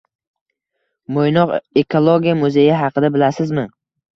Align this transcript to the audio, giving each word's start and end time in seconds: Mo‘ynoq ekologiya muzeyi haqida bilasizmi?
Mo‘ynoq 1.17 1.53
ekologiya 1.83 2.35
muzeyi 2.43 2.81
haqida 2.81 3.13
bilasizmi? 3.19 3.69